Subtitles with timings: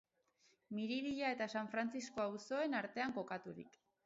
[0.77, 3.81] Miribilla eta San Frantzisko auzoen artean kokaturik.